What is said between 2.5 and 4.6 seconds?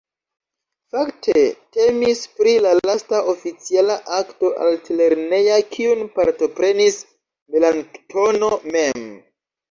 la lasta oficiala akto